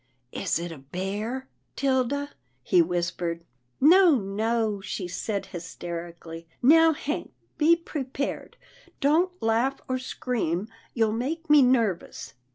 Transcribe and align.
"Is 0.43 0.57
it 0.57 0.71
a 0.71 0.79
bear, 0.79 1.47
'Tilda?" 1.75 2.31
he 2.63 2.81
whispered." 2.81 3.43
No, 3.79 4.15
no," 4.15 4.81
she 4.81 5.07
said 5.07 5.45
hysterically." 5.45 6.47
Now 6.73 6.91
Hank, 6.93 7.31
be 7.59 7.75
prepared, 7.75 8.57
don't 8.99 9.39
laugh 9.43 9.79
or 9.87 9.99
scream— 9.99 10.67
you'll 10.95 11.11
make 11.13 11.51
me 11.51 11.61
nervous." 11.61 12.33